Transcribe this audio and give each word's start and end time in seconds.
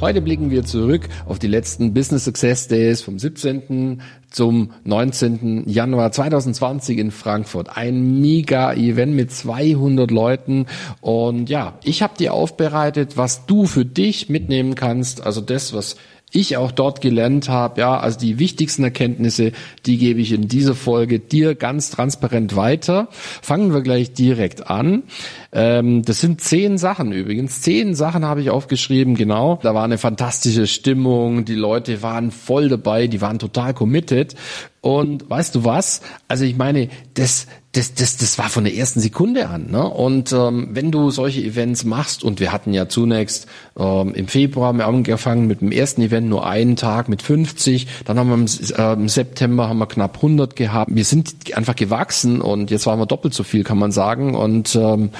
Heute 0.00 0.20
blicken 0.20 0.52
wir 0.52 0.64
zurück 0.64 1.08
auf 1.26 1.40
die 1.40 1.48
letzten 1.48 1.92
Business 1.92 2.24
Success 2.24 2.68
Days 2.68 3.02
vom 3.02 3.18
17. 3.18 4.00
zum 4.30 4.70
19. 4.84 5.68
Januar 5.68 6.12
2020 6.12 6.98
in 6.98 7.10
Frankfurt. 7.10 7.76
Ein 7.76 8.20
mega 8.20 8.72
Event 8.74 9.16
mit 9.16 9.32
200 9.32 10.12
Leuten 10.12 10.66
und 11.00 11.50
ja, 11.50 11.80
ich 11.82 12.00
habe 12.02 12.16
dir 12.16 12.32
aufbereitet, 12.32 13.16
was 13.16 13.46
du 13.46 13.66
für 13.66 13.84
dich 13.84 14.28
mitnehmen 14.28 14.76
kannst, 14.76 15.26
also 15.26 15.40
das, 15.40 15.72
was 15.72 15.96
ich 16.32 16.56
auch 16.56 16.72
dort 16.72 17.00
gelernt 17.00 17.48
habe, 17.48 17.80
ja, 17.80 17.98
also 17.98 18.18
die 18.18 18.38
wichtigsten 18.38 18.84
Erkenntnisse, 18.84 19.52
die 19.86 19.96
gebe 19.96 20.20
ich 20.20 20.32
in 20.32 20.48
dieser 20.48 20.74
Folge 20.74 21.18
dir 21.20 21.54
ganz 21.54 21.90
transparent 21.90 22.54
weiter. 22.54 23.08
Fangen 23.10 23.72
wir 23.72 23.80
gleich 23.80 24.12
direkt 24.12 24.68
an. 24.70 25.04
Ähm, 25.50 26.02
das 26.02 26.20
sind 26.20 26.42
zehn 26.42 26.76
Sachen 26.76 27.12
übrigens. 27.12 27.62
Zehn 27.62 27.94
Sachen 27.94 28.24
habe 28.24 28.42
ich 28.42 28.50
aufgeschrieben, 28.50 29.14
genau. 29.14 29.58
Da 29.62 29.74
war 29.74 29.84
eine 29.84 29.96
fantastische 29.96 30.66
Stimmung, 30.66 31.44
die 31.44 31.54
Leute 31.54 32.02
waren 32.02 32.30
voll 32.30 32.68
dabei, 32.68 33.06
die 33.06 33.20
waren 33.20 33.38
total 33.38 33.72
committed. 33.72 34.34
Und 34.80 35.28
weißt 35.28 35.56
du 35.56 35.64
was? 35.64 36.02
Also 36.28 36.44
ich 36.44 36.56
meine, 36.56 36.88
das, 37.14 37.48
das, 37.72 37.94
das, 37.94 38.16
das 38.16 38.38
war 38.38 38.48
von 38.48 38.62
der 38.62 38.74
ersten 38.74 39.00
Sekunde 39.00 39.48
an. 39.48 39.70
Ne? 39.70 39.86
Und 39.86 40.32
ähm, 40.32 40.68
wenn 40.72 40.92
du 40.92 41.10
solche 41.10 41.42
Events 41.42 41.84
machst, 41.84 42.22
und 42.22 42.38
wir 42.38 42.52
hatten 42.52 42.72
ja 42.72 42.88
zunächst 42.88 43.48
ähm, 43.76 44.14
im 44.14 44.28
Februar 44.28 44.68
haben 44.68 44.78
wir 44.78 44.86
angefangen 44.86 45.48
mit 45.48 45.62
dem 45.62 45.72
ersten 45.72 46.00
Event 46.00 46.28
nur 46.28 46.46
einen 46.46 46.76
Tag 46.76 47.08
mit 47.08 47.22
50, 47.22 47.88
dann 48.04 48.18
haben 48.18 48.28
wir 48.28 48.34
im, 48.34 48.46
äh, 48.76 48.92
im 48.92 49.08
September 49.08 49.68
haben 49.68 49.78
wir 49.78 49.86
knapp 49.86 50.16
100 50.16 50.54
gehabt. 50.54 50.90
Wir 50.94 51.04
sind 51.04 51.34
einfach 51.56 51.74
gewachsen 51.74 52.40
und 52.40 52.70
jetzt 52.70 52.86
waren 52.86 53.00
wir 53.00 53.06
doppelt 53.06 53.34
so 53.34 53.42
viel, 53.42 53.64
kann 53.64 53.78
man 53.78 53.90
sagen. 53.90 54.36
Und 54.36 54.76
ähm, 54.76 55.10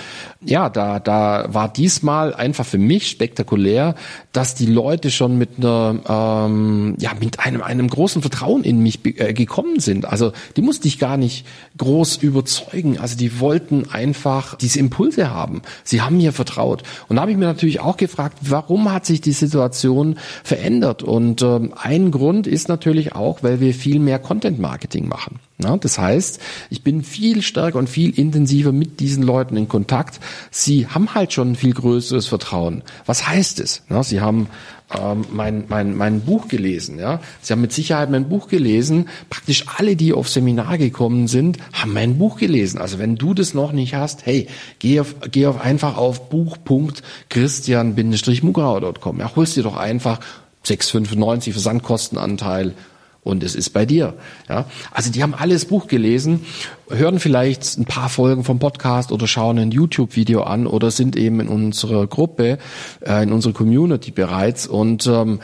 ja, 0.41 0.71
da, 0.71 1.01
da 1.01 1.47
war 1.49 1.73
diesmal 1.73 2.35
einfach 2.35 2.65
für 2.65 2.79
mich 2.79 3.09
spektakulär, 3.09 3.95
dass 4.33 4.55
die 4.55 4.67
Leute 4.67 5.11
schon 5.11 5.37
mit 5.39 5.59
einer, 5.59 6.47
ähm, 6.47 6.97
ja, 6.99 7.13
mit 7.19 7.41
einem, 7.41 7.63
einem 7.63 7.89
großen 7.89 8.23
Vertrauen 8.23 8.65
in 8.65 8.83
mich 8.83 9.01
äh, 9.05 9.33
gekommen 9.33 9.81
sind. 9.81 10.05
Also 10.05 10.33
die 10.57 10.63
musste 10.63 10.89
ich 10.89 10.99
gar 10.99 11.17
nicht 11.17 11.47
groß 11.77 12.19
überzeugen. 12.19 12.99
Also 12.99 13.17
die 13.17 13.41
wollten 13.41 13.91
einfach 13.91 14.55
diese 14.55 14.79
Impulse 14.79 15.31
haben. 15.31 15.63
Sie 15.85 16.03
haben 16.03 16.19
mir 16.19 16.33
vertraut. 16.33 16.83
Und 17.09 17.17
da 17.17 17.23
habe 17.23 17.33
ich 17.33 17.37
mir 17.37 17.47
natürlich 17.47 17.81
auch 17.81 17.97
gefragt, 17.97 18.39
warum 18.43 18.93
hat 18.93 19.07
sich 19.07 19.21
die 19.21 19.33
Situation 19.33 20.19
verändert? 20.45 21.03
Und 21.03 21.43
ähm, 21.43 21.73
ein 21.77 22.11
Grund 22.11 22.47
ist 22.47 22.69
natürlich 22.69 23.15
auch, 23.15 23.43
weil 23.43 23.61
wir 23.61 23.75
viel 23.75 23.99
mehr 23.99 24.19
Content 24.19 24.59
Marketing 24.59 25.09
machen. 25.09 25.41
Ja, 25.61 25.77
das 25.77 25.98
heißt, 25.98 26.41
ich 26.70 26.84
bin 26.84 27.03
viel 27.03 27.42
stärker 27.42 27.78
und 27.78 27.89
viel 27.89 28.17
intensiver 28.17 28.70
mit 28.70 29.01
diesen 29.01 29.25
Leuten 29.25 29.56
in 29.56 29.67
Kontakt. 29.67 30.20
Sie 30.53 30.87
haben 30.87 31.17
halt 31.17 31.33
schon 31.33 31.50
ein 31.53 31.56
viel 31.56 31.75
größeres 31.75 32.28
Vertrauen. 32.28 32.84
Was 33.06 33.27
heißt 33.27 33.59
es? 33.59 33.83
Ja, 33.91 34.05
sie 34.05 34.20
haben 34.20 34.47
ähm, 34.97 35.25
mein, 35.33 35.65
mein, 35.67 35.97
mein 35.97 36.20
Buch 36.20 36.47
gelesen. 36.47 37.00
Ja? 37.00 37.20
Sie 37.42 37.53
haben 37.53 37.61
mit 37.61 37.73
Sicherheit 37.73 38.09
mein 38.09 38.28
Buch 38.28 38.47
gelesen. 38.47 39.09
Praktisch 39.31 39.65
alle, 39.77 39.97
die 39.97 40.12
auf 40.12 40.28
Seminar 40.28 40.78
gekommen 40.78 41.27
sind, 41.27 41.59
haben 41.72 41.93
mein 41.93 42.19
Buch 42.19 42.39
gelesen. 42.39 42.78
Also 42.78 43.00
wenn 43.00 43.17
du 43.17 43.34
das 43.34 43.53
noch 43.53 43.72
nicht 43.72 43.97
hast, 43.97 44.27
hey, 44.27 44.47
geh 44.78 45.00
auf, 45.00 45.17
geh 45.31 45.47
auf 45.47 45.61
einfach 45.61 45.97
auf 45.97 46.31
buch.christian-mugrauer.com. 46.31 49.19
Ja, 49.19 49.33
holst 49.34 49.56
dir 49.56 49.65
doch 49.65 49.77
einfach 49.77 50.21
6,95 50.65 51.53
Versandkostenanteil 51.53 52.75
und 53.28 53.43
es 53.43 53.55
ist 53.55 53.71
bei 53.71 53.87
dir. 53.87 54.15
Ja, 54.49 54.66
also 54.91 55.12
die 55.12 55.22
haben 55.22 55.34
alles 55.34 55.66
Buch 55.66 55.87
gelesen, 55.87 56.44
hören 56.89 57.21
vielleicht 57.21 57.78
ein 57.78 57.84
paar 57.84 58.09
Folgen 58.09 58.44
vom 58.44 58.59
Podcast 58.59 59.12
oder 59.12 59.27
schauen 59.27 59.59
ein 59.59 59.71
YouTube-Video 59.71 60.43
an 60.43 60.66
oder 60.66 60.91
sind 60.91 61.16
eben 61.16 61.41
in 61.41 61.49
unserer 61.49 62.06
Gruppe, 62.06 62.59
äh, 63.06 63.22
in 63.22 63.33
unserer 63.33 63.53
Community 63.53 64.11
bereits 64.11 64.66
und 64.66 65.06
ähm, 65.06 65.41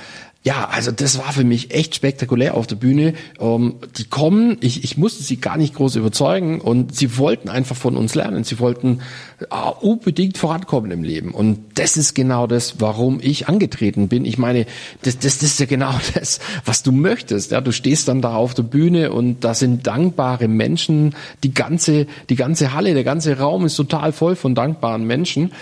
ja, 0.47 0.69
also 0.71 0.93
das 0.93 1.17
war 1.17 1.33
für 1.33 1.43
mich 1.43 1.71
echt 1.71 1.95
spektakulär 1.95 2.55
auf 2.55 2.67
der 2.67 2.77
Bühne. 2.77 3.15
Ähm, 3.41 3.77
die 3.97 4.05
kommen, 4.05 4.59
ich, 4.61 4.85
ich 4.85 4.99
musste 4.99 5.23
sie 5.23 5.39
gar 5.39 5.57
nicht 5.57 5.75
groß 5.75 5.97
überzeugen 5.97 6.61
und 6.61 6.95
sie 6.95 7.17
wollten 7.17 7.49
einfach 7.49 7.77
von 7.77 7.97
uns 7.97 8.15
lernen. 8.15 8.45
Sie 8.45 8.59
wollten 8.59 9.01
äh, 9.41 9.55
unbedingt 9.81 10.37
vorankommen 10.37 10.91
im 10.91 11.03
Leben. 11.03 11.31
Und 11.31 11.61
das 11.77 11.97
ist 11.97 12.13
genau 12.13 12.47
das, 12.47 12.79
warum 12.79 13.21
ich 13.23 13.49
angetreten 13.49 14.09
bin. 14.09 14.27
Ich 14.27 14.37
meine, 14.37 14.67
das, 15.01 15.19
das, 15.19 15.39
das 15.39 15.45
ist 15.45 15.61
ja 15.61 15.67
genau 15.67 15.95
das, 16.15 16.41
was 16.67 16.83
du 16.83 16.93
möchtest. 16.93 17.51
Ja, 17.51 17.63
du 17.63 17.73
stehst 17.73 18.09
dann 18.09 18.21
da 18.21 18.35
auf 18.35 18.53
der 18.53 18.65
Bühne 18.65 19.13
und 19.13 19.45
da 19.45 19.55
sind 19.55 19.87
dankbare 19.87 20.47
Menschen. 20.47 21.15
Die 21.43 21.55
ganze, 21.55 22.07
die 22.29 22.37
ganze 22.37 22.75
Halle, 22.75 22.93
der 22.93 23.05
ganze 23.05 23.39
Raum 23.39 23.65
ist 23.65 23.77
total 23.77 24.13
voll 24.13 24.37
von 24.37 24.55
dankbaren 24.55 25.07
Menschen. 25.07 25.53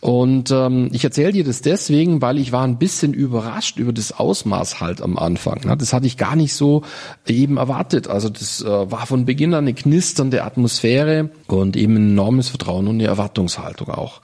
Und 0.00 0.50
ähm, 0.50 0.90
ich 0.92 1.02
erzähle 1.02 1.32
dir 1.32 1.42
das 1.42 1.62
deswegen, 1.62 2.20
weil 2.20 2.38
ich 2.38 2.52
war 2.52 2.64
ein 2.64 2.78
bisschen 2.78 3.14
überrascht 3.14 3.78
über 3.78 3.92
das 3.92 4.12
Ausmaß 4.26 4.80
halt 4.80 5.00
am 5.00 5.16
Anfang. 5.16 5.60
Ne? 5.64 5.76
Das 5.76 5.92
hatte 5.92 6.06
ich 6.06 6.16
gar 6.16 6.34
nicht 6.34 6.52
so 6.52 6.82
eben 7.26 7.56
erwartet. 7.56 8.08
Also 8.08 8.28
das 8.28 8.60
äh, 8.60 8.66
war 8.66 9.06
von 9.06 9.24
Beginn 9.24 9.54
an 9.54 9.64
eine 9.64 9.74
knisternde 9.74 10.42
Atmosphäre 10.42 11.30
und 11.46 11.76
eben 11.76 11.94
ein 11.94 12.10
enormes 12.10 12.48
Vertrauen 12.48 12.88
und 12.88 12.96
eine 12.96 13.06
Erwartungshaltung 13.06 13.90
auch. 13.90 14.20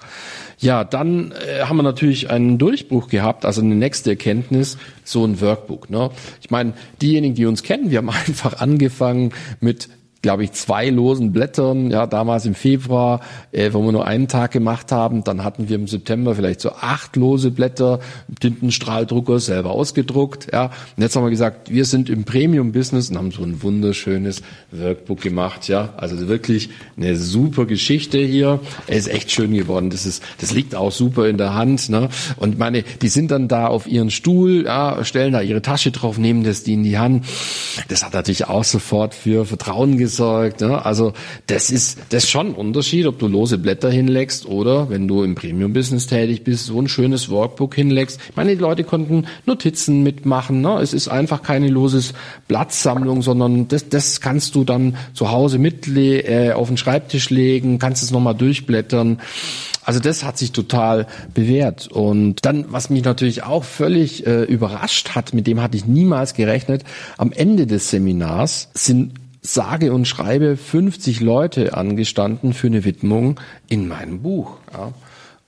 Ja, 0.58 0.82
dann 0.82 1.32
äh, 1.32 1.62
haben 1.62 1.76
wir 1.76 1.82
natürlich 1.84 2.30
einen 2.30 2.58
Durchbruch 2.58 3.08
gehabt, 3.08 3.44
also 3.44 3.60
eine 3.60 3.74
nächste 3.76 4.10
Erkenntnis, 4.10 4.76
so 5.04 5.24
ein 5.24 5.40
Workbook. 5.40 5.88
Ne? 5.90 6.10
Ich 6.40 6.50
meine, 6.50 6.72
diejenigen, 7.00 7.34
die 7.34 7.46
uns 7.46 7.62
kennen, 7.62 7.90
wir 7.90 7.98
haben 7.98 8.10
einfach 8.26 8.60
angefangen 8.60 9.32
mit 9.60 9.88
glaube 10.22 10.44
ich, 10.44 10.52
zwei 10.52 10.88
losen 10.88 11.32
Blättern, 11.32 11.90
ja, 11.90 12.06
damals 12.06 12.46
im 12.46 12.54
Februar, 12.54 13.20
äh, 13.50 13.72
wo 13.72 13.82
wir 13.82 13.90
nur 13.90 14.06
einen 14.06 14.28
Tag 14.28 14.52
gemacht 14.52 14.92
haben. 14.92 15.24
Dann 15.24 15.42
hatten 15.42 15.68
wir 15.68 15.74
im 15.74 15.88
September 15.88 16.36
vielleicht 16.36 16.60
so 16.60 16.70
acht 16.70 17.16
lose 17.16 17.50
Blätter, 17.50 17.98
Tintenstrahldrucker 18.38 19.40
selber 19.40 19.72
ausgedruckt, 19.72 20.52
ja. 20.52 20.66
Und 20.96 21.02
jetzt 21.02 21.16
haben 21.16 21.24
wir 21.24 21.30
gesagt, 21.30 21.72
wir 21.72 21.84
sind 21.84 22.08
im 22.08 22.22
Premium-Business 22.22 23.10
und 23.10 23.18
haben 23.18 23.32
so 23.32 23.42
ein 23.42 23.62
wunderschönes 23.62 24.42
Workbook 24.70 25.20
gemacht, 25.20 25.66
ja. 25.66 25.92
Also 25.96 26.28
wirklich 26.28 26.70
eine 26.96 27.16
super 27.16 27.66
Geschichte 27.66 28.18
hier. 28.18 28.60
Er 28.86 28.96
ist 28.96 29.08
echt 29.08 29.32
schön 29.32 29.52
geworden. 29.52 29.90
Das 29.90 30.06
ist, 30.06 30.22
das 30.40 30.52
liegt 30.52 30.76
auch 30.76 30.92
super 30.92 31.28
in 31.28 31.36
der 31.36 31.54
Hand, 31.54 31.88
ne. 31.88 32.08
Und 32.36 32.58
meine, 32.58 32.84
die 33.02 33.08
sind 33.08 33.32
dann 33.32 33.48
da 33.48 33.66
auf 33.66 33.88
ihren 33.88 34.12
Stuhl, 34.12 34.66
ja, 34.66 35.04
stellen 35.04 35.32
da 35.32 35.40
ihre 35.40 35.62
Tasche 35.62 35.90
drauf, 35.90 36.16
nehmen 36.16 36.44
das 36.44 36.62
die 36.62 36.74
in 36.74 36.84
die 36.84 36.98
Hand. 36.98 37.26
Das 37.88 38.04
hat 38.04 38.14
natürlich 38.14 38.46
auch 38.46 38.62
sofort 38.62 39.16
für 39.16 39.44
Vertrauen 39.44 39.98
gesorgt 39.98 40.11
gesorgt. 40.12 40.60
Ne? 40.60 40.84
Also 40.84 41.12
das 41.46 41.70
ist 41.70 41.98
das 42.10 42.24
ist 42.24 42.30
schon 42.30 42.48
ein 42.48 42.54
Unterschied, 42.54 43.06
ob 43.06 43.18
du 43.18 43.26
lose 43.26 43.58
Blätter 43.58 43.90
hinlegst 43.90 44.46
oder 44.46 44.90
wenn 44.90 45.08
du 45.08 45.22
im 45.22 45.34
Premium-Business 45.34 46.06
tätig 46.06 46.44
bist, 46.44 46.66
so 46.66 46.80
ein 46.80 46.88
schönes 46.88 47.30
Workbook 47.30 47.74
hinlegst. 47.74 48.20
Ich 48.28 48.36
meine, 48.36 48.54
die 48.54 48.60
Leute 48.60 48.84
konnten 48.84 49.26
Notizen 49.46 50.02
mitmachen. 50.02 50.60
Ne? 50.60 50.78
Es 50.80 50.92
ist 50.92 51.08
einfach 51.08 51.42
keine 51.42 51.68
loses 51.68 52.12
Blattsammlung, 52.46 53.22
sondern 53.22 53.68
das, 53.68 53.88
das 53.88 54.20
kannst 54.20 54.54
du 54.54 54.64
dann 54.64 54.96
zu 55.14 55.30
Hause 55.30 55.58
mit 55.58 55.88
äh, 55.88 56.52
auf 56.52 56.68
den 56.68 56.76
Schreibtisch 56.76 57.30
legen, 57.30 57.78
kannst 57.78 58.02
es 58.02 58.10
nochmal 58.10 58.34
durchblättern. 58.34 59.18
Also 59.84 59.98
das 59.98 60.22
hat 60.22 60.38
sich 60.38 60.52
total 60.52 61.06
bewährt. 61.34 61.88
Und 61.88 62.44
dann, 62.44 62.66
was 62.68 62.88
mich 62.88 63.02
natürlich 63.02 63.42
auch 63.42 63.64
völlig 63.64 64.26
äh, 64.26 64.44
überrascht 64.44 65.10
hat, 65.10 65.34
mit 65.34 65.46
dem 65.46 65.60
hatte 65.60 65.76
ich 65.76 65.86
niemals 65.86 66.34
gerechnet, 66.34 66.84
am 67.18 67.32
Ende 67.32 67.66
des 67.66 67.90
Seminars 67.90 68.68
sind 68.74 69.14
sage 69.42 69.92
und 69.92 70.06
schreibe 70.06 70.56
50 70.56 71.20
Leute 71.20 71.76
angestanden 71.76 72.52
für 72.52 72.68
eine 72.68 72.84
Widmung 72.84 73.40
in 73.68 73.88
meinem 73.88 74.22
Buch. 74.22 74.56
Ja. 74.72 74.92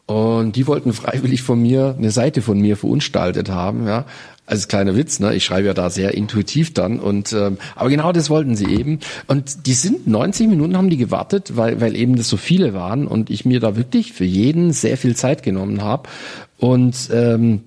Und 0.06 0.56
die 0.56 0.66
wollten 0.66 0.92
freiwillig 0.92 1.42
von 1.42 1.62
mir 1.62 1.94
eine 1.96 2.10
Seite 2.10 2.42
von 2.42 2.58
mir 2.58 2.76
verunstaltet 2.76 3.48
haben, 3.48 3.86
ja. 3.86 4.04
Als 4.46 4.68
kleiner 4.68 4.94
Witz, 4.94 5.20
ne? 5.20 5.34
Ich 5.34 5.42
schreibe 5.42 5.68
ja 5.68 5.72
da 5.72 5.88
sehr 5.88 6.12
intuitiv 6.12 6.74
dann 6.74 7.00
und 7.00 7.32
ähm, 7.32 7.56
aber 7.76 7.88
genau 7.88 8.12
das 8.12 8.28
wollten 8.28 8.56
sie 8.56 8.66
eben. 8.66 8.98
Und 9.26 9.66
die 9.66 9.72
sind 9.72 10.06
90 10.06 10.48
Minuten 10.48 10.76
haben 10.76 10.90
die 10.90 10.98
gewartet, 10.98 11.56
weil 11.56 11.80
weil 11.80 11.96
eben 11.96 12.16
das 12.16 12.28
so 12.28 12.36
viele 12.36 12.74
waren 12.74 13.06
und 13.06 13.30
ich 13.30 13.46
mir 13.46 13.58
da 13.58 13.74
wirklich 13.74 14.12
für 14.12 14.26
jeden 14.26 14.74
sehr 14.74 14.98
viel 14.98 15.16
Zeit 15.16 15.42
genommen 15.42 15.80
habe. 15.80 16.10
Und 16.58 17.08
ähm, 17.10 17.62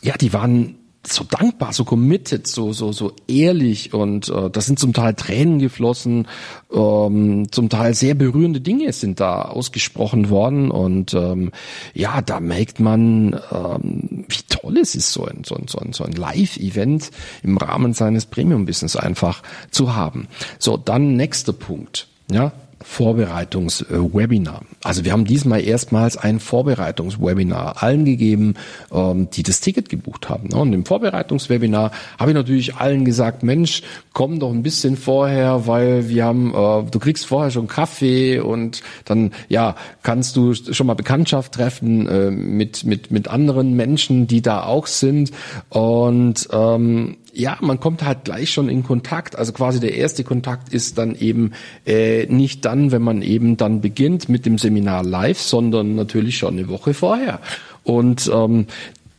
ja, 0.00 0.16
die 0.16 0.32
waren 0.32 0.76
so 1.06 1.24
dankbar, 1.24 1.72
so 1.72 1.84
committed, 1.84 2.46
so 2.46 2.72
so 2.72 2.92
so 2.92 3.12
ehrlich 3.26 3.94
und 3.94 4.28
äh, 4.28 4.50
das 4.50 4.66
sind 4.66 4.78
zum 4.78 4.92
Teil 4.92 5.14
Tränen 5.14 5.58
geflossen, 5.58 6.28
ähm, 6.72 7.50
zum 7.50 7.70
Teil 7.70 7.94
sehr 7.94 8.14
berührende 8.14 8.60
Dinge 8.60 8.92
sind 8.92 9.18
da 9.18 9.42
ausgesprochen 9.42 10.28
worden 10.28 10.70
und 10.70 11.14
ähm, 11.14 11.52
ja, 11.94 12.20
da 12.20 12.40
merkt 12.40 12.80
man, 12.80 13.40
ähm, 13.50 14.26
wie 14.28 14.42
toll 14.48 14.76
es 14.76 14.94
ist, 14.94 15.12
so 15.12 15.24
ein 15.24 15.42
so 15.44 15.54
ein 15.54 15.68
so 15.68 15.78
ein, 15.78 15.94
so 15.94 16.04
ein 16.04 16.12
Live-Event 16.12 17.10
im 17.42 17.56
Rahmen 17.56 17.94
seines 17.94 18.26
Premium-Business 18.26 18.96
einfach 18.96 19.42
zu 19.70 19.94
haben. 19.94 20.28
So, 20.58 20.76
dann 20.76 21.16
nächster 21.16 21.54
Punkt, 21.54 22.08
ja, 22.30 22.52
Vorbereitungswebinar. 22.82 24.62
Also 24.82 25.04
wir 25.04 25.12
haben 25.12 25.26
diesmal 25.26 25.62
erstmals 25.62 26.16
ein 26.16 26.40
Vorbereitungswebinar 26.40 27.82
allen 27.82 28.04
gegeben, 28.04 28.54
ähm, 28.90 29.28
die 29.30 29.42
das 29.42 29.60
Ticket 29.60 29.88
gebucht 29.88 30.28
haben. 30.28 30.52
Und 30.52 30.72
im 30.72 30.86
Vorbereitungswebinar 30.86 31.92
habe 32.18 32.30
ich 32.30 32.34
natürlich 32.34 32.76
allen 32.76 33.04
gesagt, 33.04 33.42
Mensch, 33.42 33.82
komm 34.14 34.40
doch 34.40 34.50
ein 34.50 34.62
bisschen 34.62 34.96
vorher, 34.96 35.66
weil 35.66 36.08
wir 36.08 36.24
haben, 36.24 36.54
äh, 36.54 36.90
du 36.90 36.98
kriegst 36.98 37.26
vorher 37.26 37.50
schon 37.50 37.68
Kaffee 37.68 38.40
und 38.40 38.82
dann 39.04 39.32
ja 39.48 39.76
kannst 40.02 40.36
du 40.36 40.54
schon 40.54 40.86
mal 40.86 40.94
Bekanntschaft 40.94 41.52
treffen 41.52 42.08
äh, 42.08 42.30
mit 42.30 42.84
mit 42.84 43.10
mit 43.10 43.28
anderen 43.28 43.76
Menschen, 43.76 44.26
die 44.26 44.40
da 44.40 44.62
auch 44.64 44.86
sind 44.86 45.32
und 45.68 46.48
ähm, 46.52 47.16
ja, 47.32 47.58
man 47.60 47.80
kommt 47.80 48.02
halt 48.02 48.24
gleich 48.24 48.50
schon 48.50 48.68
in 48.68 48.82
Kontakt. 48.82 49.36
Also 49.36 49.52
quasi 49.52 49.80
der 49.80 49.94
erste 49.94 50.24
Kontakt 50.24 50.72
ist 50.72 50.98
dann 50.98 51.14
eben 51.14 51.52
äh, 51.86 52.26
nicht 52.26 52.64
dann, 52.64 52.92
wenn 52.92 53.02
man 53.02 53.22
eben 53.22 53.56
dann 53.56 53.80
beginnt 53.80 54.28
mit 54.28 54.46
dem 54.46 54.58
Seminar 54.58 55.04
live, 55.04 55.40
sondern 55.40 55.94
natürlich 55.94 56.38
schon 56.38 56.58
eine 56.58 56.68
Woche 56.68 56.94
vorher. 56.94 57.40
Und 57.82 58.30
ähm, 58.32 58.66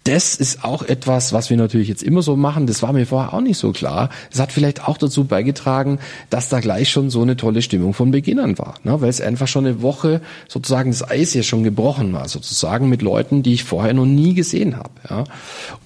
das 0.03 0.35
ist 0.35 0.63
auch 0.63 0.81
etwas, 0.81 1.31
was 1.31 1.51
wir 1.51 1.57
natürlich 1.57 1.87
jetzt 1.87 2.01
immer 2.01 2.23
so 2.23 2.35
machen. 2.35 2.65
Das 2.65 2.81
war 2.81 2.91
mir 2.91 3.05
vorher 3.05 3.33
auch 3.33 3.41
nicht 3.41 3.59
so 3.59 3.71
klar. 3.71 4.09
Es 4.31 4.39
hat 4.39 4.51
vielleicht 4.51 4.87
auch 4.87 4.97
dazu 4.97 5.25
beigetragen, 5.25 5.99
dass 6.31 6.49
da 6.49 6.59
gleich 6.59 6.89
schon 6.89 7.11
so 7.11 7.21
eine 7.21 7.37
tolle 7.37 7.61
Stimmung 7.61 7.93
von 7.93 8.09
Beginn 8.09 8.39
an 8.39 8.57
war, 8.57 8.75
ne? 8.83 8.99
weil 8.99 9.09
es 9.09 9.21
einfach 9.21 9.47
schon 9.47 9.65
eine 9.65 9.81
Woche 9.83 10.21
sozusagen 10.47 10.89
das 10.89 11.07
Eis 11.07 11.35
ja 11.35 11.43
schon 11.43 11.63
gebrochen 11.63 12.13
war, 12.13 12.27
sozusagen 12.27 12.89
mit 12.89 13.03
Leuten, 13.03 13.43
die 13.43 13.53
ich 13.53 13.63
vorher 13.63 13.93
noch 13.93 14.05
nie 14.05 14.33
gesehen 14.33 14.75
habe, 14.77 14.89
ja, 15.09 15.23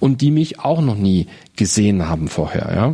und 0.00 0.22
die 0.22 0.30
mich 0.30 0.60
auch 0.60 0.80
noch 0.80 0.96
nie 0.96 1.26
gesehen 1.56 2.08
haben 2.08 2.28
vorher, 2.28 2.72
ja. 2.74 2.92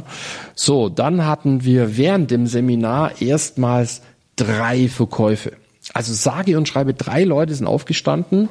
So, 0.54 0.88
dann 0.88 1.24
hatten 1.24 1.64
wir 1.64 1.96
während 1.96 2.30
dem 2.30 2.46
Seminar 2.46 3.20
erstmals 3.20 4.02
drei 4.36 4.88
Verkäufe. 4.88 5.52
Also 5.94 6.12
sage 6.12 6.56
und 6.56 6.68
schreibe, 6.68 6.94
drei 6.94 7.24
Leute 7.24 7.54
sind 7.54 7.66
aufgestanden, 7.66 8.48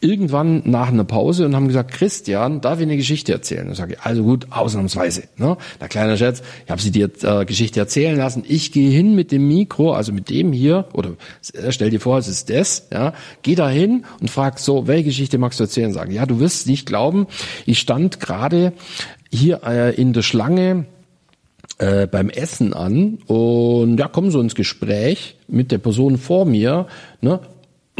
irgendwann 0.00 0.62
nach 0.64 0.88
einer 0.88 1.04
Pause 1.04 1.44
und 1.44 1.54
haben 1.54 1.68
gesagt, 1.68 1.92
Christian, 1.92 2.60
darf 2.60 2.78
ich 2.78 2.84
eine 2.84 2.96
Geschichte 2.96 3.32
erzählen? 3.32 3.68
Und 3.68 3.74
sage 3.74 3.94
ich, 3.94 4.00
also 4.00 4.22
gut, 4.22 4.46
ausnahmsweise. 4.50 5.24
Ne? 5.36 5.56
Der 5.80 5.88
kleine 5.88 6.16
Scherz, 6.16 6.42
ich 6.64 6.70
habe 6.70 6.80
sie 6.80 6.90
dir 6.90 7.10
äh, 7.22 7.44
Geschichte 7.44 7.80
erzählen 7.80 8.16
lassen. 8.16 8.44
Ich 8.48 8.72
gehe 8.72 8.90
hin 8.90 9.14
mit 9.14 9.30
dem 9.30 9.46
Mikro, 9.46 9.92
also 9.92 10.12
mit 10.12 10.30
dem 10.30 10.52
hier, 10.52 10.86
oder 10.94 11.10
äh, 11.52 11.70
stell 11.70 11.90
dir 11.90 12.00
vor, 12.00 12.18
es 12.18 12.28
ist 12.28 12.48
das, 12.48 12.88
ja, 12.90 13.12
geh 13.42 13.54
da 13.54 13.68
hin 13.68 14.04
und 14.20 14.30
frag 14.30 14.58
so, 14.58 14.86
welche 14.86 15.04
Geschichte 15.04 15.36
magst 15.36 15.60
du 15.60 15.64
erzählen? 15.64 15.92
Sagen, 15.92 16.12
ja, 16.12 16.24
du 16.24 16.40
wirst 16.40 16.66
nicht 16.66 16.86
glauben, 16.86 17.26
ich 17.66 17.78
stand 17.78 18.20
gerade 18.20 18.72
hier 19.30 19.60
äh, 19.66 19.94
in 19.94 20.14
der 20.14 20.22
Schlange 20.22 20.86
äh, 21.78 22.06
beim 22.06 22.30
Essen 22.30 22.72
an 22.72 23.18
und 23.26 23.98
ja, 23.98 24.08
komm 24.08 24.30
so 24.30 24.40
ins 24.40 24.54
Gespräch 24.54 25.36
mit 25.46 25.72
der 25.72 25.78
Person 25.78 26.16
vor 26.16 26.46
mir, 26.46 26.86
ne? 27.20 27.40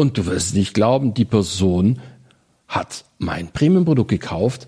Und 0.00 0.16
du 0.16 0.24
wirst 0.24 0.54
nicht 0.54 0.72
glauben, 0.72 1.12
die 1.12 1.26
Person 1.26 2.00
hat 2.66 3.04
mein 3.18 3.48
Premium-Produkt 3.48 4.08
gekauft, 4.08 4.66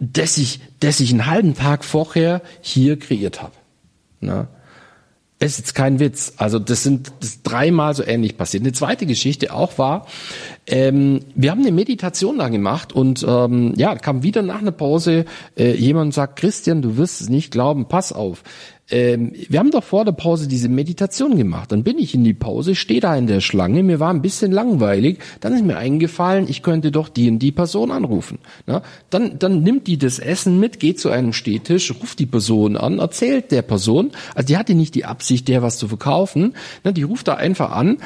das 0.00 0.36
ich, 0.36 0.58
das 0.80 0.98
ich 0.98 1.12
einen 1.12 1.26
halben 1.26 1.54
Tag 1.54 1.84
vorher 1.84 2.42
hier 2.60 2.98
kreiert 2.98 3.40
habe. 3.40 3.52
Ne? 4.18 4.48
ist 5.38 5.76
kein 5.76 6.00
Witz. 6.00 6.32
Also 6.38 6.58
das 6.58 6.82
sind 6.82 7.12
das 7.20 7.44
dreimal 7.44 7.94
so 7.94 8.02
ähnlich 8.02 8.36
passiert. 8.36 8.64
Eine 8.64 8.72
zweite 8.72 9.06
Geschichte 9.06 9.54
auch 9.54 9.78
war, 9.78 10.08
ähm, 10.66 11.20
wir 11.34 11.50
haben 11.50 11.60
eine 11.60 11.72
Meditation 11.72 12.38
da 12.38 12.48
gemacht 12.48 12.92
und 12.92 13.24
ähm, 13.28 13.74
ja, 13.76 13.94
kam 13.96 14.22
wieder 14.22 14.42
nach 14.42 14.60
einer 14.60 14.72
Pause 14.72 15.24
äh, 15.58 15.74
jemand 15.74 16.14
sagt, 16.14 16.36
Christian, 16.36 16.82
du 16.82 16.96
wirst 16.96 17.20
es 17.20 17.28
nicht 17.28 17.50
glauben, 17.50 17.86
pass 17.86 18.12
auf 18.12 18.42
ähm, 18.90 19.32
wir 19.48 19.58
haben 19.58 19.70
doch 19.70 19.82
vor 19.82 20.04
der 20.04 20.12
Pause 20.12 20.46
diese 20.46 20.68
Meditation 20.68 21.36
gemacht. 21.36 21.72
Dann 21.72 21.84
bin 21.84 21.98
ich 21.98 22.14
in 22.14 22.24
die 22.24 22.34
Pause, 22.34 22.74
stehe 22.74 23.00
da 23.00 23.16
in 23.16 23.26
der 23.26 23.40
Schlange, 23.40 23.82
mir 23.82 23.98
war 23.98 24.10
ein 24.10 24.22
bisschen 24.22 24.52
langweilig, 24.52 25.18
dann 25.40 25.54
ist 25.54 25.64
mir 25.64 25.78
eingefallen, 25.78 26.46
ich 26.48 26.62
könnte 26.62 26.90
doch 26.90 27.08
die 27.08 27.30
und 27.30 27.38
die 27.38 27.52
Person 27.52 27.90
anrufen. 27.90 28.38
Na, 28.66 28.82
dann, 29.10 29.38
dann 29.38 29.62
nimmt 29.62 29.86
die 29.86 29.96
das 29.96 30.18
Essen 30.18 30.60
mit, 30.60 30.80
geht 30.80 31.00
zu 31.00 31.08
einem 31.08 31.32
Stehtisch, 31.32 31.94
ruft 32.00 32.18
die 32.18 32.26
Person 32.26 32.76
an, 32.76 32.98
erzählt 32.98 33.52
der 33.52 33.62
Person, 33.62 34.10
also 34.34 34.46
die 34.46 34.58
hatte 34.58 34.74
nicht 34.74 34.94
die 34.94 35.06
Absicht, 35.06 35.48
der 35.48 35.62
was 35.62 35.78
zu 35.78 35.88
verkaufen, 35.88 36.54
na, 36.82 36.92
die 36.92 37.04
ruft 37.04 37.28
da 37.28 37.34
einfach 37.34 37.70
an 37.72 37.98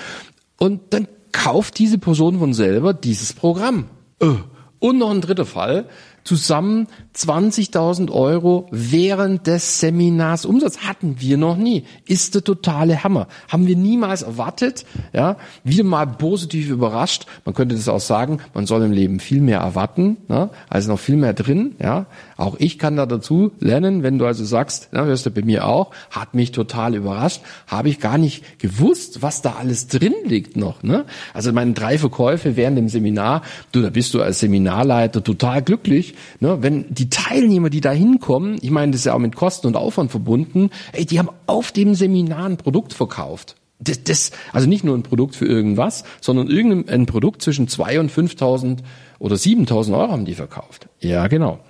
und 0.59 0.81
dann 0.91 1.09
kauft 1.33 1.79
diese 1.79 1.99
Person 1.99 2.39
von 2.39 2.55
selber 2.55 2.95
dieses 2.95 3.33
Programm. 3.33 3.87
Äh. 4.21 4.35
Und 4.81 4.99
noch 4.99 5.11
ein 5.11 5.21
dritter 5.21 5.45
Fall, 5.45 5.89
zusammen 6.29 6.89
20.000 7.17 8.13
Euro 8.13 8.69
während 8.71 9.47
des 9.47 9.81
Seminars 9.81 10.45
Umsatz 10.45 10.81
hatten 10.81 11.17
wir 11.21 11.39
noch 11.39 11.57
nie. 11.57 11.85
Ist 12.07 12.35
der 12.35 12.45
totale 12.45 13.03
Hammer. 13.03 13.29
Haben 13.49 13.67
wir 13.67 13.77
niemals 13.77 14.23
erwartet. 14.23 14.85
Ja, 15.15 15.37
wieder 15.65 15.85
mal 15.85 16.07
positiv 16.07 16.69
überrascht. 16.69 17.25
Man 17.47 17.55
könnte 17.55 17.77
das 17.77 17.89
auch 17.89 17.99
sagen, 18.01 18.41
man 18.53 18.67
soll 18.67 18.83
im 18.83 18.93
Leben 18.93 19.21
viel 19.21 19.41
mehr 19.41 19.61
erwarten, 19.61 20.19
ne, 20.29 20.51
also 20.69 20.93
noch 20.93 20.99
viel 20.99 21.17
mehr 21.17 21.33
drin. 21.33 21.77
Ja, 21.81 22.05
auch 22.37 22.57
ich 22.59 22.79
kann 22.79 22.97
da 22.97 23.07
dazu 23.07 23.53
lernen, 23.59 24.03
wenn 24.03 24.19
du 24.19 24.27
also 24.27 24.45
sagst, 24.45 24.91
na, 24.93 25.05
hörst 25.05 25.25
du 25.25 25.31
bei 25.31 25.43
mir 25.43 25.67
auch, 25.67 25.93
hat 26.11 26.35
mich 26.35 26.53
total 26.53 26.95
überrascht, 26.95 27.41
habe 27.67 27.89
ich 27.89 28.01
gar 28.01 28.19
nicht 28.19 28.61
gewusst, 28.61 29.23
was 29.23 29.41
da 29.41 29.55
alles 29.59 29.89
drin 29.89 30.15
liegt 30.25 30.59
noch. 30.59 30.83
Ne? 30.83 31.07
Also 31.33 31.53
meine 31.55 31.73
drei 31.73 31.97
Verkäufe 31.97 32.55
während 32.57 32.77
dem 32.77 32.91
Seminar, 32.91 33.43
du, 33.73 33.81
da 33.81 33.89
bist 33.89 34.13
du 34.13 34.21
als 34.21 34.41
Seminarleiter 34.41 35.25
total 35.25 35.63
glücklich, 35.63 36.15
ne? 36.41 36.59
wenn 36.61 36.87
die 36.93 37.11
Teilnehmer, 37.11 37.71
die 37.71 37.81
da 37.81 37.91
hinkommen, 37.91 38.59
ich 38.61 38.71
meine, 38.71 38.93
das 38.93 39.03
ist 39.03 39.05
ja 39.07 39.15
auch 39.15 39.19
mit 39.19 39.37
Kosten 39.37 39.67
und 39.67 39.77
Aufwand 39.77 40.11
verbunden, 40.11 40.71
ey, 40.93 41.07
die 41.07 41.19
haben 41.19 41.31
auf 41.47 41.73
dem 41.73 41.95
Seminar 41.95 42.47
ein 42.47 42.57
Produkt 42.57 42.93
verkauft. 42.93 43.57
Das, 43.81 44.03
das, 44.03 44.33
also 44.53 44.69
nicht 44.69 44.83
nur 44.83 44.97
ein 44.97 45.05
Produkt 45.05 45.37
für 45.37 45.47
irgendwas, 45.47 46.03
sondern 46.21 46.49
irgendein 46.49 47.07
Produkt 47.07 47.43
zwischen 47.43 47.69
zwei 47.69 48.01
und 48.01 48.11
5.000 48.11 48.79
oder 49.21 49.37
7.000 49.37 49.97
Euro 49.97 50.11
haben 50.11 50.25
die 50.25 50.35
verkauft. 50.35 50.89
Ja, 51.01 51.29
genau 51.29 51.61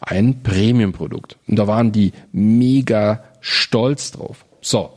ein 0.00 0.42
Premium-Produkt. 0.42 1.38
Und 1.46 1.58
da 1.58 1.66
waren 1.66 1.92
die 1.92 2.12
mega 2.32 3.24
stolz 3.40 4.12
drauf. 4.12 4.44
So. 4.60 4.90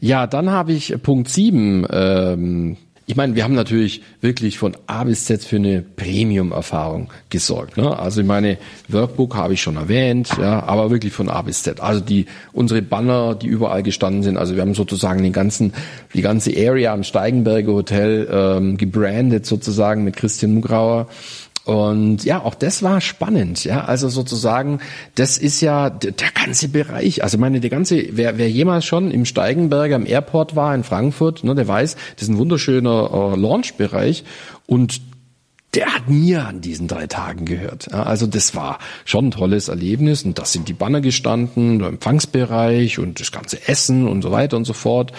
Ja, 0.00 0.26
dann 0.26 0.50
habe 0.50 0.72
ich 0.72 0.94
Punkt 1.02 1.28
7. 1.28 1.86
Ähm, 1.90 2.76
ich 3.10 3.16
meine, 3.16 3.34
wir 3.34 3.42
haben 3.42 3.56
natürlich 3.56 4.02
wirklich 4.20 4.56
von 4.56 4.76
A 4.86 5.02
bis 5.02 5.24
Z 5.24 5.42
für 5.42 5.56
eine 5.56 5.82
Premium-Erfahrung 5.82 7.10
gesorgt. 7.28 7.76
Ne? 7.76 7.98
Also 7.98 8.20
ich 8.20 8.26
meine, 8.26 8.56
Workbook 8.86 9.34
habe 9.34 9.54
ich 9.54 9.60
schon 9.60 9.74
erwähnt, 9.74 10.28
ja, 10.40 10.62
aber 10.62 10.92
wirklich 10.92 11.12
von 11.12 11.28
A 11.28 11.42
bis 11.42 11.64
Z. 11.64 11.80
Also 11.80 12.00
die 12.00 12.26
unsere 12.52 12.82
Banner, 12.82 13.34
die 13.34 13.48
überall 13.48 13.82
gestanden 13.82 14.22
sind. 14.22 14.36
Also 14.36 14.54
wir 14.54 14.62
haben 14.62 14.74
sozusagen 14.74 15.24
den 15.24 15.32
ganzen, 15.32 15.72
die 16.14 16.22
ganze 16.22 16.52
Area 16.56 16.92
am 16.92 17.02
Steigenberger 17.02 17.72
Hotel 17.72 18.28
ähm, 18.30 18.76
gebrandet 18.76 19.44
sozusagen 19.44 20.04
mit 20.04 20.14
Christian 20.14 20.54
Mugrauer. 20.54 21.08
Und 21.70 22.24
ja, 22.24 22.42
auch 22.42 22.56
das 22.56 22.82
war 22.82 23.00
spannend, 23.00 23.62
ja. 23.62 23.84
Also 23.84 24.08
sozusagen, 24.08 24.80
das 25.14 25.38
ist 25.38 25.60
ja 25.60 25.88
der 25.88 26.32
ganze 26.34 26.66
Bereich. 26.66 27.22
Also 27.22 27.38
meine, 27.38 27.60
der 27.60 27.70
ganze, 27.70 28.08
wer, 28.10 28.38
wer 28.38 28.50
jemals 28.50 28.84
schon 28.84 29.12
im 29.12 29.24
Steigenberger 29.24 29.94
am 29.94 30.04
Airport 30.04 30.56
war 30.56 30.74
in 30.74 30.82
Frankfurt, 30.82 31.44
ne, 31.44 31.54
der 31.54 31.68
weiß, 31.68 31.94
das 32.16 32.22
ist 32.22 32.28
ein 32.28 32.38
wunderschöner 32.38 33.10
äh, 33.12 33.38
Launchbereich 33.38 34.24
und 34.66 35.00
der 35.74 35.94
hat 35.94 36.08
mir 36.08 36.48
an 36.48 36.60
diesen 36.60 36.88
drei 36.88 37.06
Tagen 37.06 37.44
gehört. 37.44 37.86
Ja, 37.92 38.02
also 38.02 38.26
das 38.26 38.56
war 38.56 38.80
schon 39.04 39.26
ein 39.26 39.30
tolles 39.30 39.68
Erlebnis 39.68 40.24
und 40.24 40.40
das 40.40 40.52
sind 40.52 40.68
die 40.68 40.72
Banner 40.72 41.00
gestanden, 41.00 41.78
der 41.78 41.86
Empfangsbereich 41.86 42.98
und 42.98 43.20
das 43.20 43.30
ganze 43.30 43.68
Essen 43.68 44.08
und 44.08 44.22
so 44.22 44.32
weiter 44.32 44.56
und 44.56 44.64
so 44.64 44.72
fort. 44.72 45.12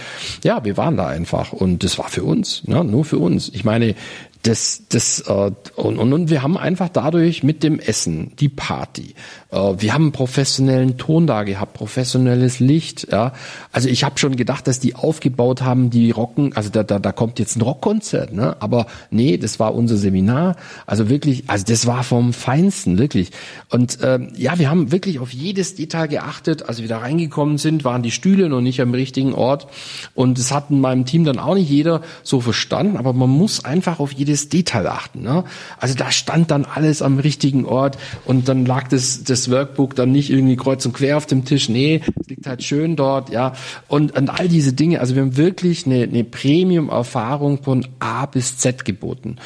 Ja, 0.43 0.65
wir 0.65 0.75
waren 0.75 0.97
da 0.97 1.07
einfach 1.07 1.53
und 1.53 1.85
das 1.85 1.97
war 1.97 2.09
für 2.09 2.25
uns, 2.25 2.63
ja, 2.67 2.83
nur 2.83 3.05
für 3.05 3.19
uns. 3.19 3.49
Ich 3.53 3.63
meine, 3.63 3.95
das, 4.43 4.83
das, 4.89 5.21
äh, 5.21 5.51
und, 5.75 5.97
und, 5.97 6.13
und 6.13 6.29
wir 6.29 6.41
haben 6.41 6.57
einfach 6.57 6.89
dadurch 6.89 7.43
mit 7.43 7.63
dem 7.63 7.79
Essen, 7.79 8.31
die 8.39 8.49
Party, 8.49 9.13
äh, 9.51 9.73
wir 9.77 9.93
haben 9.93 10.11
professionellen 10.11 10.97
Ton 10.97 11.27
da 11.27 11.43
gehabt, 11.43 11.73
professionelles 11.73 12.59
Licht, 12.59 13.07
ja. 13.11 13.33
Also 13.71 13.89
ich 13.89 14.03
habe 14.03 14.17
schon 14.17 14.35
gedacht, 14.35 14.67
dass 14.67 14.79
die 14.79 14.95
aufgebaut 14.95 15.61
haben, 15.61 15.89
die 15.89 16.11
rocken, 16.11 16.53
also 16.55 16.69
da, 16.69 16.83
da, 16.83 16.99
da 16.99 17.11
kommt 17.11 17.39
jetzt 17.39 17.55
ein 17.55 17.61
Rockkonzert, 17.61 18.33
ne? 18.33 18.55
Aber 18.59 18.87
nee, 19.11 19.37
das 19.37 19.59
war 19.59 19.75
unser 19.75 19.97
Seminar. 19.97 20.55
Also 20.85 21.09
wirklich, 21.09 21.43
also 21.47 21.65
das 21.67 21.85
war 21.85 22.03
vom 22.03 22.33
Feinsten, 22.33 22.97
wirklich. 22.97 23.31
Und 23.69 23.99
ähm, 24.01 24.29
ja, 24.35 24.57
wir 24.57 24.69
haben 24.69 24.91
wirklich 24.91 25.19
auf 25.19 25.31
jedes 25.31 25.75
Detail 25.75 26.07
geachtet. 26.07 26.67
Als 26.67 26.81
wir 26.81 26.87
da 26.87 26.99
reingekommen 26.99 27.57
sind, 27.57 27.83
waren 27.83 28.03
die 28.03 28.11
Stühle 28.11 28.49
noch 28.49 28.61
nicht 28.61 28.81
am 28.81 28.93
richtigen 28.93 29.33
Ort. 29.33 29.67
Und 30.15 30.39
das 30.39 30.51
hat 30.51 30.71
in 30.71 30.81
meinem 30.81 31.05
Team 31.05 31.25
dann 31.25 31.39
auch 31.39 31.55
nicht 31.55 31.69
jeder 31.69 32.01
so 32.23 32.41
verstanden, 32.41 32.97
aber 32.97 33.13
man 33.13 33.29
muss 33.29 33.63
einfach 33.65 33.99
auf 33.99 34.11
jedes 34.11 34.30
Detail 34.49 34.87
achten. 34.87 35.21
Ne? 35.21 35.43
Also 35.79 35.95
da 35.95 36.11
stand 36.11 36.51
dann 36.51 36.65
alles 36.65 37.01
am 37.01 37.19
richtigen 37.19 37.65
Ort 37.65 37.97
und 38.25 38.47
dann 38.47 38.65
lag 38.65 38.87
das, 38.87 39.23
das 39.23 39.49
Workbook 39.51 39.95
dann 39.95 40.11
nicht 40.11 40.29
irgendwie 40.29 40.55
kreuz 40.55 40.85
und 40.85 40.93
quer 40.93 41.17
auf 41.17 41.25
dem 41.25 41.45
Tisch. 41.45 41.69
Nee, 41.69 42.01
es 42.19 42.27
liegt 42.27 42.47
halt 42.47 42.63
schön 42.63 42.95
dort, 42.95 43.29
ja. 43.29 43.53
Und, 43.87 44.17
und 44.17 44.29
all 44.29 44.47
diese 44.47 44.73
Dinge. 44.73 44.99
Also 44.99 45.15
wir 45.15 45.21
haben 45.21 45.37
wirklich 45.37 45.85
eine, 45.85 46.03
eine 46.03 46.23
Premium-Erfahrung 46.23 47.63
von 47.63 47.87
A 47.99 48.25
bis 48.25 48.57
Z 48.57 48.85
geboten 48.85 49.37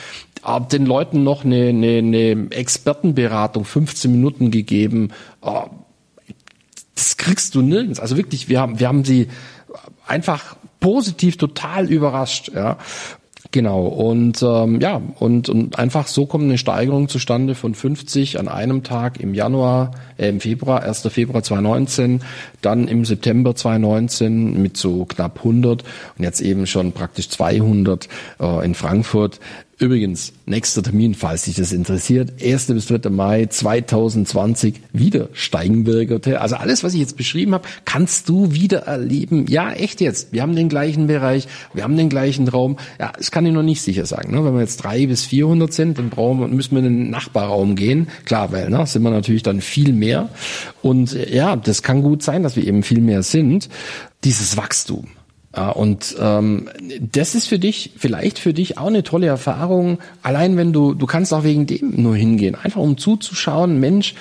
den 0.71 0.85
Leuten 0.85 1.23
noch 1.23 1.43
eine, 1.43 1.69
eine, 1.69 1.97
eine 1.97 2.51
Expertenberatung, 2.51 3.65
15 3.65 4.11
Minuten 4.11 4.51
gegeben. 4.51 5.09
Das 6.93 7.17
kriegst 7.17 7.55
du 7.55 7.61
nirgends. 7.61 7.99
Also 7.99 8.15
wirklich, 8.15 8.47
wir 8.47 8.59
haben, 8.59 8.79
wir 8.79 8.87
haben 8.87 9.03
sie 9.03 9.27
einfach 10.05 10.55
positiv 10.79 11.37
total 11.37 11.89
überrascht, 11.89 12.51
ja. 12.53 12.77
Genau, 13.51 13.85
und 13.85 14.41
ähm, 14.43 14.81
ja, 14.81 15.01
und, 15.19 15.49
und 15.49 15.79
einfach 15.79 16.07
so 16.07 16.25
kommt 16.25 16.45
eine 16.45 16.57
Steigerung 16.57 17.07
zustande 17.07 17.55
von 17.55 17.73
50 17.73 18.39
an 18.39 18.47
einem 18.47 18.83
Tag 18.83 19.19
im 19.19 19.33
Januar, 19.33 19.91
äh, 20.17 20.29
im 20.29 20.39
Februar, 20.39 20.83
1. 20.83 21.07
Februar 21.09 21.43
2019, 21.43 22.21
dann 22.61 22.87
im 22.87 23.05
September 23.05 23.55
2019 23.55 24.61
mit 24.61 24.77
so 24.77 25.05
knapp 25.05 25.37
100 25.39 25.83
und 26.17 26.23
jetzt 26.23 26.41
eben 26.41 26.67
schon 26.67 26.91
praktisch 26.91 27.29
200 27.29 28.09
äh, 28.39 28.65
in 28.65 28.75
Frankfurt. 28.75 29.39
Übrigens, 29.77 30.31
nächster 30.45 30.81
Termin, 30.83 31.15
falls 31.15 31.43
dich 31.43 31.55
das 31.55 31.73
interessiert, 31.73 32.41
1. 32.41 32.67
bis 32.67 32.85
3. 32.85 33.09
Mai 33.09 33.45
2020, 33.45 34.75
wieder 34.93 35.27
Steigenberger 35.33 36.15
Hotel. 36.15 36.37
Also 36.37 36.55
alles, 36.55 36.85
was 36.85 36.93
ich 36.93 37.01
jetzt 37.01 37.17
beschrieben 37.17 37.53
habe, 37.53 37.67
kannst 37.83 38.29
du 38.29 38.53
wieder 38.53 38.83
erleben. 38.83 39.47
Ja, 39.49 39.73
echt 39.73 39.99
jetzt. 39.99 40.31
Wir 40.31 40.43
haben 40.43 40.55
den 40.55 40.69
gleichen 40.69 41.07
Bereich, 41.07 41.49
wir 41.73 41.83
haben 41.83 41.97
den 41.97 42.07
gleichen 42.07 42.47
Raum. 42.47 42.77
Ja, 43.01 43.11
das 43.17 43.31
kann 43.31 43.45
ich 43.45 43.51
noch 43.51 43.63
nicht 43.63 43.81
sicher 43.81 44.05
sagen. 44.05 44.31
Ne? 44.33 44.45
Wenn 44.45 44.53
wir 44.53 44.61
jetzt 44.61 44.77
drei 44.77 45.07
bis 45.07 45.25
400 45.25 45.73
sind, 45.73 45.97
dann 45.97 46.09
brauchen 46.09 46.39
wir, 46.39 46.47
müssen 46.47 46.71
wir 46.71 46.79
in 46.79 46.85
den 46.85 47.09
Nachbarraum 47.09 47.75
gehen. 47.75 48.07
Klar, 48.23 48.53
weil 48.53 48.69
ne, 48.69 48.87
sind 48.87 49.03
wir 49.03 49.11
natürlich 49.11 49.43
dann 49.43 49.59
viel 49.59 49.91
mehr. 49.91 50.29
Und 50.83 51.11
ja, 51.11 51.57
das 51.57 51.83
kann 51.83 52.01
gut 52.01 52.23
sein, 52.23 52.43
dass 52.43 52.55
wir 52.55 52.65
eben 52.65 52.81
viel 52.81 53.01
mehr 53.01 53.23
sind. 53.23 53.67
Dieses 54.23 54.55
Wachstum. 54.55 55.07
Und 55.55 56.15
ähm, 56.19 56.69
das 56.99 57.33
ist 57.33 57.47
für 57.47 57.59
dich, 57.59 57.91
vielleicht 57.97 58.39
für 58.39 58.53
dich 58.53 58.77
auch 58.77 58.87
eine 58.87 59.03
tolle 59.03 59.27
Erfahrung. 59.27 59.99
Allein 60.21 60.57
wenn 60.57 60.73
du, 60.73 60.93
du 60.93 61.05
kannst 61.05 61.33
auch 61.33 61.43
wegen 61.43 61.65
dem 61.65 61.93
nur 61.95 62.15
hingehen, 62.15 62.55
einfach 62.55 62.81
um 62.81 62.97
zuzuschauen, 62.97 63.79
Mensch, 63.79 64.15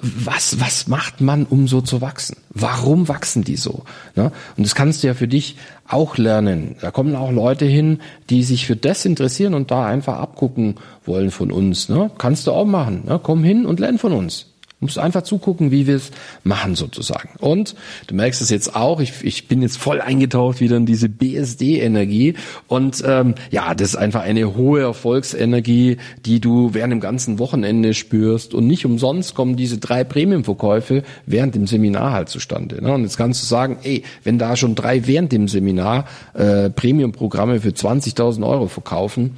was, 0.00 0.58
was 0.58 0.88
macht 0.88 1.20
man, 1.20 1.44
um 1.44 1.68
so 1.68 1.82
zu 1.82 2.00
wachsen? 2.00 2.36
Warum 2.50 3.08
wachsen 3.08 3.44
die 3.44 3.56
so? 3.56 3.84
Ne? 4.16 4.32
Und 4.56 4.66
das 4.66 4.74
kannst 4.74 5.02
du 5.02 5.08
ja 5.08 5.14
für 5.14 5.28
dich 5.28 5.56
auch 5.86 6.16
lernen. 6.16 6.76
Da 6.80 6.90
kommen 6.90 7.14
auch 7.14 7.30
Leute 7.30 7.66
hin, 7.66 8.00
die 8.30 8.42
sich 8.42 8.66
für 8.66 8.76
das 8.76 9.04
interessieren 9.04 9.54
und 9.54 9.70
da 9.70 9.86
einfach 9.86 10.18
abgucken 10.18 10.76
wollen 11.04 11.30
von 11.30 11.52
uns. 11.52 11.88
Ne? 11.88 12.10
Kannst 12.16 12.46
du 12.46 12.52
auch 12.52 12.64
machen. 12.64 13.02
Ne? 13.06 13.20
Komm 13.22 13.44
hin 13.44 13.66
und 13.66 13.80
lern 13.80 13.98
von 13.98 14.12
uns. 14.12 14.49
Du 14.80 14.86
musst 14.86 14.98
einfach 14.98 15.20
zugucken, 15.20 15.70
wie 15.70 15.86
wir 15.86 15.96
es 15.96 16.10
machen 16.42 16.74
sozusagen. 16.74 17.28
Und 17.38 17.74
du 18.06 18.14
merkst 18.14 18.40
es 18.40 18.48
jetzt 18.48 18.74
auch, 18.74 19.00
ich, 19.00 19.22
ich 19.22 19.46
bin 19.46 19.60
jetzt 19.60 19.76
voll 19.76 20.00
eingetaucht 20.00 20.60
wieder 20.60 20.78
in 20.78 20.86
diese 20.86 21.10
BSD-Energie. 21.10 22.32
Und 22.66 23.04
ähm, 23.06 23.34
ja, 23.50 23.74
das 23.74 23.90
ist 23.90 23.96
einfach 23.96 24.22
eine 24.22 24.56
hohe 24.56 24.80
Erfolgsenergie, 24.80 25.98
die 26.24 26.40
du 26.40 26.72
während 26.72 26.92
dem 26.92 27.00
ganzen 27.00 27.38
Wochenende 27.38 27.92
spürst. 27.92 28.54
Und 28.54 28.66
nicht 28.66 28.86
umsonst 28.86 29.34
kommen 29.34 29.54
diese 29.54 29.76
drei 29.76 30.02
Premium-Verkäufe 30.02 31.02
während 31.26 31.54
dem 31.54 31.66
Seminar 31.66 32.12
halt 32.12 32.30
zustande. 32.30 32.82
Ne? 32.82 32.90
Und 32.90 33.02
jetzt 33.02 33.18
kannst 33.18 33.42
du 33.42 33.46
sagen, 33.46 33.76
ey, 33.82 34.02
wenn 34.24 34.38
da 34.38 34.56
schon 34.56 34.76
drei 34.76 35.06
während 35.06 35.30
dem 35.30 35.46
Seminar 35.46 36.06
äh, 36.32 36.70
Premium-Programme 36.70 37.60
für 37.60 37.68
20.000 37.68 38.48
Euro 38.48 38.66
verkaufen, 38.66 39.36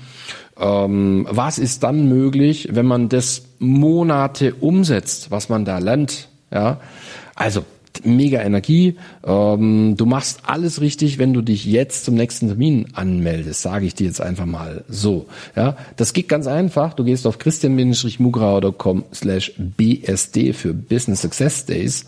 ähm, 0.59 1.27
was 1.31 1.59
ist 1.59 1.83
dann 1.83 2.09
möglich, 2.09 2.69
wenn 2.73 2.87
man 2.87 3.09
das 3.09 3.43
Monate 3.59 4.55
umsetzt, 4.55 5.31
was 5.31 5.49
man 5.49 5.65
da 5.65 5.79
lernt? 5.79 6.29
Ja, 6.51 6.81
also 7.35 7.65
mega 8.05 8.41
Energie. 8.41 8.97
Ähm, 9.25 9.95
du 9.97 10.07
machst 10.07 10.41
alles 10.47 10.81
richtig, 10.81 11.19
wenn 11.19 11.33
du 11.33 11.43
dich 11.43 11.65
jetzt 11.65 12.05
zum 12.05 12.15
nächsten 12.15 12.49
Termin 12.49 12.87
anmeldest, 12.95 13.63
sage 13.63 13.87
ich 13.87 13.95
dir 13.95 14.07
jetzt 14.07 14.21
einfach 14.21 14.47
mal 14.47 14.85
so. 14.89 15.27
Ja, 15.57 15.77
das 15.97 16.13
geht 16.13 16.29
ganz 16.29 16.47
einfach. 16.47 16.95
Du 16.95 17.05
gehst 17.05 17.27
auf 17.27 17.39
christian-mugrauer.com 17.39 19.05
slash 19.13 19.53
bsd 19.57 20.53
für 20.53 20.75
Business 20.75 21.23
Success 21.23 21.67
Days. 21.67 22.07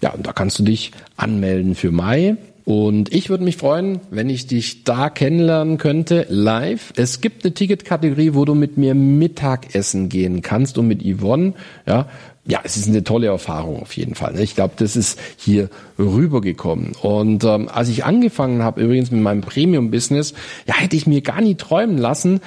Ja, 0.00 0.10
und 0.10 0.26
da 0.26 0.32
kannst 0.32 0.58
du 0.58 0.62
dich 0.62 0.92
anmelden 1.16 1.74
für 1.74 1.90
Mai. 1.90 2.36
Und 2.70 3.12
ich 3.12 3.30
würde 3.30 3.42
mich 3.42 3.56
freuen, 3.56 3.98
wenn 4.12 4.30
ich 4.30 4.46
dich 4.46 4.84
da 4.84 5.10
kennenlernen 5.10 5.76
könnte, 5.76 6.26
live. 6.28 6.92
Es 6.94 7.20
gibt 7.20 7.44
eine 7.44 7.52
Ticketkategorie, 7.52 8.34
wo 8.34 8.44
du 8.44 8.54
mit 8.54 8.76
mir 8.76 8.94
Mittagessen 8.94 10.08
gehen 10.08 10.40
kannst 10.40 10.78
und 10.78 10.86
mit 10.86 11.02
Yvonne. 11.02 11.54
Ja, 11.84 12.06
ja, 12.46 12.60
es 12.62 12.76
ist 12.76 12.86
eine 12.86 13.02
tolle 13.02 13.26
Erfahrung 13.26 13.82
auf 13.82 13.96
jeden 13.96 14.14
Fall. 14.14 14.38
Ich 14.38 14.54
glaube, 14.54 14.74
das 14.76 14.94
ist 14.94 15.18
hier 15.36 15.68
rübergekommen. 15.98 16.92
Und 17.02 17.42
ähm, 17.42 17.68
als 17.68 17.88
ich 17.88 18.04
angefangen 18.04 18.62
habe, 18.62 18.80
übrigens 18.80 19.10
mit 19.10 19.20
meinem 19.20 19.40
Premium-Business, 19.40 20.34
ja, 20.66 20.74
hätte 20.74 20.94
ich 20.94 21.08
mir 21.08 21.22
gar 21.22 21.40
nie 21.40 21.56
träumen 21.56 21.98
lassen, 21.98 22.40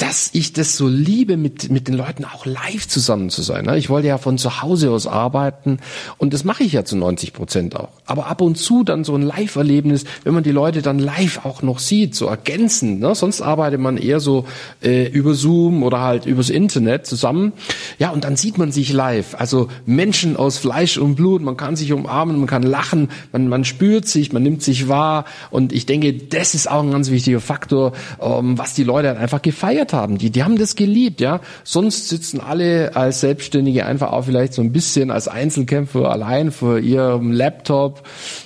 dass 0.00 0.30
ich 0.32 0.54
das 0.54 0.78
so 0.78 0.88
liebe, 0.88 1.36
mit, 1.36 1.70
mit 1.70 1.86
den 1.86 1.94
Leuten 1.94 2.24
auch 2.24 2.46
live 2.46 2.88
zusammen 2.88 3.28
zu 3.28 3.42
sein. 3.42 3.66
Ne? 3.66 3.76
Ich 3.76 3.90
wollte 3.90 4.08
ja 4.08 4.16
von 4.16 4.38
zu 4.38 4.62
Hause 4.62 4.90
aus 4.90 5.06
arbeiten 5.06 5.78
und 6.16 6.32
das 6.32 6.42
mache 6.42 6.64
ich 6.64 6.72
ja 6.72 6.86
zu 6.86 6.96
90 6.96 7.34
Prozent 7.34 7.76
auch. 7.76 7.90
Aber 8.06 8.26
ab 8.26 8.40
und 8.40 8.56
zu 8.56 8.82
dann 8.82 9.04
so 9.04 9.14
ein 9.14 9.20
Live-Erlebnis, 9.20 10.04
wenn 10.24 10.32
man 10.32 10.42
die 10.42 10.52
Leute 10.52 10.80
dann 10.80 10.98
live 10.98 11.44
auch 11.44 11.60
noch 11.60 11.78
sieht, 11.78 12.14
so 12.14 12.26
ergänzend. 12.26 13.00
Ne? 13.00 13.14
Sonst 13.14 13.42
arbeitet 13.42 13.78
man 13.78 13.98
eher 13.98 14.20
so 14.20 14.46
äh, 14.82 15.06
über 15.06 15.34
Zoom 15.34 15.82
oder 15.82 16.00
halt 16.00 16.24
übers 16.24 16.48
Internet 16.48 17.04
zusammen. 17.06 17.52
Ja, 17.98 18.08
und 18.08 18.24
dann 18.24 18.36
sieht 18.36 18.56
man 18.56 18.72
sich 18.72 18.94
live. 18.94 19.34
Also 19.38 19.68
Menschen 19.84 20.36
aus 20.36 20.56
Fleisch 20.56 20.96
und 20.96 21.16
Blut, 21.16 21.42
man 21.42 21.58
kann 21.58 21.76
sich 21.76 21.92
umarmen, 21.92 22.38
man 22.38 22.46
kann 22.46 22.62
lachen, 22.62 23.10
man, 23.32 23.48
man 23.48 23.64
spürt 23.66 24.08
sich, 24.08 24.32
man 24.32 24.42
nimmt 24.42 24.62
sich 24.62 24.88
wahr. 24.88 25.26
Und 25.50 25.74
ich 25.74 25.84
denke, 25.84 26.14
das 26.14 26.54
ist 26.54 26.70
auch 26.70 26.82
ein 26.82 26.90
ganz 26.90 27.10
wichtiger 27.10 27.40
Faktor, 27.40 27.92
ähm, 28.18 28.56
was 28.56 28.72
die 28.72 28.84
Leute 28.84 29.18
einfach 29.18 29.42
gefeiert 29.42 29.89
gefeiert 29.90 29.92
haben. 29.92 30.18
Die, 30.18 30.30
die 30.30 30.42
haben 30.42 30.58
das 30.58 30.76
geliebt, 30.76 31.20
ja. 31.20 31.40
Sonst 31.64 32.08
sitzen 32.08 32.40
alle 32.40 32.96
als 32.96 33.20
Selbstständige 33.20 33.86
einfach 33.86 34.12
auch 34.12 34.24
vielleicht 34.24 34.54
so 34.54 34.62
ein 34.62 34.72
bisschen 34.72 35.10
als 35.10 35.28
Einzelkämpfer 35.28 36.10
allein 36.10 36.50
vor 36.50 36.78
ihrem 36.78 37.32
Laptop. 37.32 38.02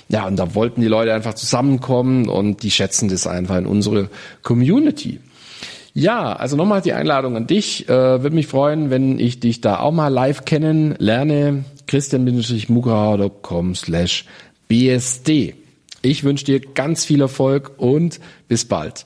Ja, 0.09 0.27
und 0.27 0.37
da 0.37 0.53
wollten 0.55 0.81
die 0.81 0.87
Leute 0.87 1.13
einfach 1.13 1.35
zusammenkommen 1.35 2.27
und 2.27 2.63
die 2.63 2.71
schätzen 2.71 3.09
das 3.09 3.27
einfach 3.27 3.57
in 3.57 3.65
unsere 3.65 4.09
Community. 4.43 5.19
Ja, 5.93 6.33
also 6.33 6.57
nochmal 6.57 6.81
die 6.81 6.91
Einladung 6.93 7.37
an 7.37 7.47
dich. 7.47 7.87
Äh, 7.87 8.21
Würde 8.21 8.35
mich 8.35 8.47
freuen, 8.47 8.89
wenn 8.89 9.17
ich 9.17 9.39
dich 9.39 9.61
da 9.61 9.79
auch 9.79 9.93
mal 9.93 10.09
live 10.09 10.43
kennenlerne. 10.43 11.63
christian-mugrauer.com 11.87 13.75
slash 13.75 14.25
bsd. 14.67 15.55
Ich 16.01 16.23
wünsche 16.23 16.45
dir 16.45 16.59
ganz 16.59 17.05
viel 17.05 17.21
Erfolg 17.21 17.71
und 17.77 18.19
bis 18.47 18.65
bald. 18.65 19.05